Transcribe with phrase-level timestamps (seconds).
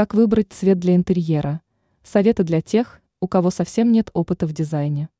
[0.00, 1.60] Как выбрать цвет для интерьера?
[2.02, 5.10] Советы для тех, у кого совсем нет опыта в дизайне.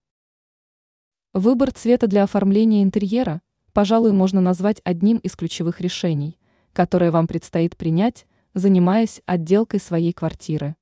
[1.35, 3.43] Выбор цвета для оформления интерьера,
[3.75, 6.39] пожалуй, можно назвать одним из ключевых решений,
[6.73, 10.77] которое вам предстоит принять, занимаясь отделкой своей квартиры.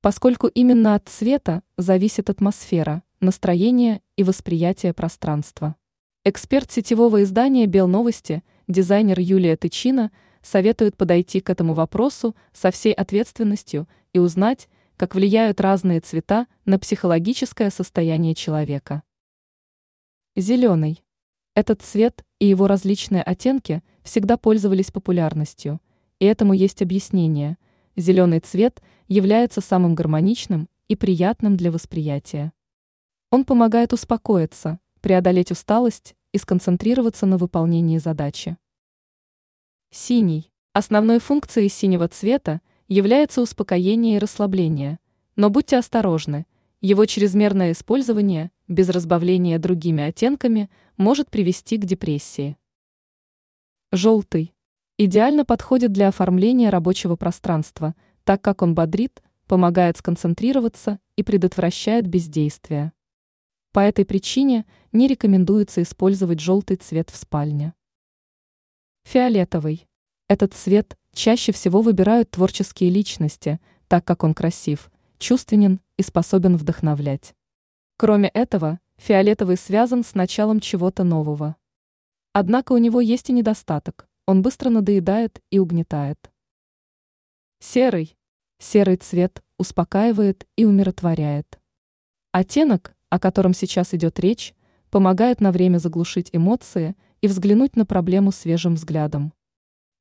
[0.00, 5.76] Поскольку именно от цвета зависит атмосфера, настроение и восприятие пространства.
[6.24, 10.12] Эксперт сетевого издания «Белновости», дизайнер Юлия Тычина–
[10.48, 16.78] советуют подойти к этому вопросу со всей ответственностью и узнать, как влияют разные цвета на
[16.78, 19.02] психологическое состояние человека.
[20.34, 21.04] Зеленый.
[21.54, 25.80] Этот цвет и его различные оттенки всегда пользовались популярностью,
[26.18, 27.58] и этому есть объяснение.
[27.96, 32.52] Зеленый цвет является самым гармоничным и приятным для восприятия.
[33.30, 38.56] Он помогает успокоиться, преодолеть усталость и сконцентрироваться на выполнении задачи.
[39.90, 40.52] Синий.
[40.74, 44.98] Основной функцией синего цвета является успокоение и расслабление,
[45.34, 46.44] но будьте осторожны,
[46.82, 52.58] его чрезмерное использование без разбавления другими оттенками может привести к депрессии.
[53.90, 54.54] Желтый.
[54.98, 62.92] Идеально подходит для оформления рабочего пространства, так как он бодрит, помогает сконцентрироваться и предотвращает бездействие.
[63.72, 67.72] По этой причине не рекомендуется использовать желтый цвет в спальне.
[69.10, 69.88] Фиолетовый.
[70.28, 77.34] Этот цвет чаще всего выбирают творческие личности, так как он красив, чувственен и способен вдохновлять.
[77.96, 81.56] Кроме этого, фиолетовый связан с началом чего-то нового.
[82.34, 86.30] Однако у него есть и недостаток, он быстро надоедает и угнетает.
[87.60, 88.14] Серый.
[88.58, 91.58] Серый цвет успокаивает и умиротворяет.
[92.32, 94.54] Оттенок, о котором сейчас идет речь,
[94.90, 99.32] помогает на время заглушить эмоции– и взглянуть на проблему свежим взглядом.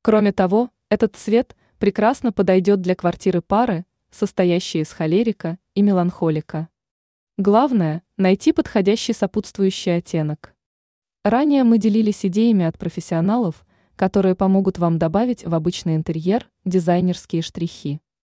[0.02, 6.70] Кроме того, этот цвет прекрасно подойдет для квартиры пары, состоящей из холерика и меланхолика.
[7.38, 10.56] Главное– найти подходящий сопутствующий оттенок.
[11.24, 18.00] Ранее мы делились идеями от профессионалов, которые помогут вам добавить в обычный интерьер дизайнерские штрихи.